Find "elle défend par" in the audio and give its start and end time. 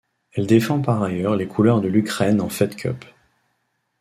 0.33-1.03